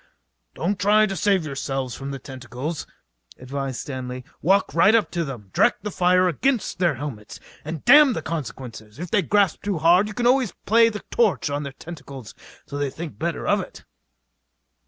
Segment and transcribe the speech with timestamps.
[0.55, 2.87] "Don't try to save yourselves from their tentacles,"
[3.37, 4.25] advised Stanley.
[4.41, 8.97] "Walk right up to them, direct the fire against their helmets, and damn the consequences.
[8.97, 12.33] If they grip too hard you can always play the torch on their tentacles
[12.65, 13.83] till they think better of it."